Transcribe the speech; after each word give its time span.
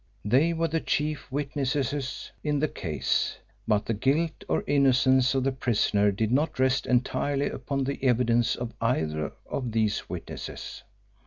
They 0.25 0.51
were 0.51 0.67
the 0.67 0.79
chief 0.79 1.31
witnesses 1.31 2.31
in 2.43 2.57
the 2.57 2.67
case, 2.67 3.37
but 3.67 3.85
the 3.85 3.93
guilt 3.93 4.43
or 4.49 4.63
innocence 4.65 5.35
of 5.35 5.43
the 5.43 5.51
prisoner 5.51 6.11
did 6.11 6.31
not 6.31 6.57
rest 6.57 6.87
entirely 6.87 7.51
upon 7.51 7.83
the 7.83 8.03
evidence 8.03 8.55
of 8.55 8.73
either 8.81 9.31
of 9.45 9.73
these 9.73 10.09
witnesses. 10.09 10.81